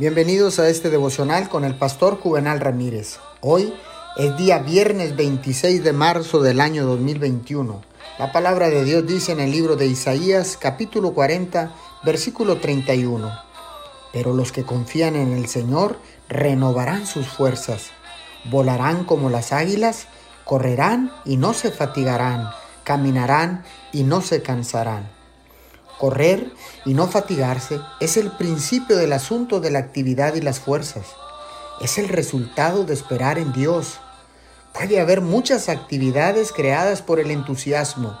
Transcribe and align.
Bienvenidos 0.00 0.58
a 0.58 0.70
este 0.70 0.88
devocional 0.88 1.50
con 1.50 1.62
el 1.62 1.74
pastor 1.74 2.18
Juvenal 2.18 2.58
Ramírez. 2.58 3.18
Hoy 3.42 3.74
es 4.16 4.34
día 4.38 4.58
viernes 4.60 5.14
26 5.14 5.84
de 5.84 5.92
marzo 5.92 6.40
del 6.40 6.62
año 6.62 6.86
2021. 6.86 7.82
La 8.18 8.32
palabra 8.32 8.70
de 8.70 8.82
Dios 8.82 9.06
dice 9.06 9.32
en 9.32 9.40
el 9.40 9.50
libro 9.50 9.76
de 9.76 9.88
Isaías 9.88 10.56
capítulo 10.58 11.12
40 11.12 11.74
versículo 12.02 12.56
31. 12.56 13.30
Pero 14.10 14.32
los 14.32 14.52
que 14.52 14.64
confían 14.64 15.16
en 15.16 15.34
el 15.34 15.48
Señor 15.48 15.98
renovarán 16.30 17.06
sus 17.06 17.28
fuerzas, 17.28 17.90
volarán 18.44 19.04
como 19.04 19.28
las 19.28 19.52
águilas, 19.52 20.06
correrán 20.46 21.12
y 21.26 21.36
no 21.36 21.52
se 21.52 21.70
fatigarán, 21.70 22.48
caminarán 22.84 23.64
y 23.92 24.04
no 24.04 24.22
se 24.22 24.40
cansarán. 24.40 25.19
Correr 26.00 26.50
y 26.86 26.94
no 26.94 27.08
fatigarse 27.08 27.78
es 28.00 28.16
el 28.16 28.30
principio 28.30 28.96
del 28.96 29.12
asunto 29.12 29.60
de 29.60 29.70
la 29.70 29.80
actividad 29.80 30.34
y 30.34 30.40
las 30.40 30.58
fuerzas. 30.58 31.04
Es 31.82 31.98
el 31.98 32.08
resultado 32.08 32.84
de 32.84 32.94
esperar 32.94 33.38
en 33.38 33.52
Dios. 33.52 34.00
Puede 34.72 34.98
haber 34.98 35.20
muchas 35.20 35.68
actividades 35.68 36.52
creadas 36.52 37.02
por 37.02 37.20
el 37.20 37.30
entusiasmo. 37.30 38.18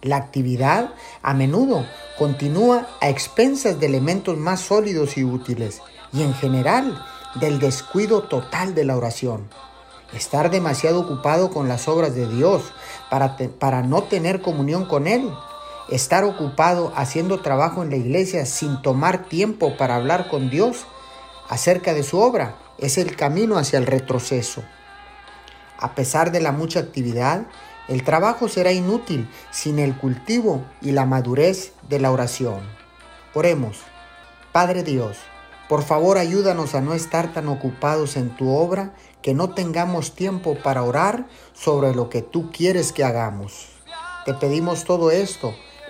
La 0.00 0.16
actividad 0.16 0.94
a 1.22 1.32
menudo 1.32 1.86
continúa 2.18 2.88
a 3.00 3.08
expensas 3.08 3.78
de 3.78 3.86
elementos 3.86 4.36
más 4.36 4.60
sólidos 4.60 5.16
y 5.16 5.22
útiles 5.22 5.80
y 6.12 6.22
en 6.22 6.34
general 6.34 7.06
del 7.36 7.60
descuido 7.60 8.24
total 8.24 8.74
de 8.74 8.84
la 8.84 8.96
oración. 8.96 9.48
Estar 10.12 10.50
demasiado 10.50 10.98
ocupado 10.98 11.52
con 11.52 11.68
las 11.68 11.86
obras 11.86 12.16
de 12.16 12.28
Dios 12.28 12.64
para, 13.10 13.36
para 13.60 13.82
no 13.82 14.02
tener 14.02 14.42
comunión 14.42 14.86
con 14.86 15.06
Él 15.06 15.30
estar 15.94 16.24
ocupado 16.24 16.90
haciendo 16.96 17.42
trabajo 17.42 17.82
en 17.82 17.90
la 17.90 17.96
iglesia 17.96 18.46
sin 18.46 18.80
tomar 18.80 19.24
tiempo 19.26 19.76
para 19.76 19.96
hablar 19.96 20.28
con 20.28 20.48
Dios 20.48 20.86
acerca 21.48 21.92
de 21.92 22.02
su 22.02 22.18
obra 22.18 22.56
es 22.78 22.96
el 22.96 23.14
camino 23.14 23.58
hacia 23.58 23.78
el 23.78 23.86
retroceso. 23.86 24.62
A 25.78 25.94
pesar 25.94 26.32
de 26.32 26.40
la 26.40 26.52
mucha 26.52 26.80
actividad, 26.80 27.42
el 27.88 28.04
trabajo 28.04 28.48
será 28.48 28.72
inútil 28.72 29.28
sin 29.50 29.78
el 29.78 29.94
cultivo 29.94 30.64
y 30.80 30.92
la 30.92 31.04
madurez 31.04 31.72
de 31.88 31.98
la 32.00 32.10
oración. 32.10 32.60
Oremos. 33.34 33.80
Padre 34.50 34.82
Dios, 34.84 35.18
por 35.68 35.82
favor 35.82 36.16
ayúdanos 36.16 36.74
a 36.74 36.80
no 36.80 36.94
estar 36.94 37.34
tan 37.34 37.48
ocupados 37.48 38.16
en 38.16 38.30
tu 38.30 38.50
obra 38.50 38.94
que 39.20 39.34
no 39.34 39.50
tengamos 39.50 40.14
tiempo 40.14 40.56
para 40.62 40.82
orar 40.82 41.26
sobre 41.52 41.94
lo 41.94 42.08
que 42.08 42.22
tú 42.22 42.50
quieres 42.50 42.92
que 42.92 43.04
hagamos. 43.04 43.68
Te 44.24 44.34
pedimos 44.34 44.84
todo 44.84 45.10
esto 45.10 45.54